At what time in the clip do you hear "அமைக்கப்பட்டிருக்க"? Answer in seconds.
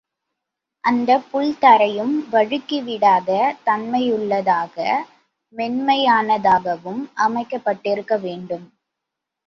7.21-8.17